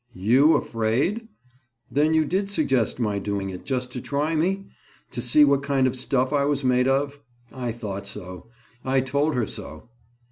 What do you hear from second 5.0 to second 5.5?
to see